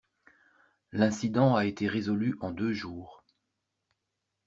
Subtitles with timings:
[0.91, 3.23] L'incident a été résolu en deux jours.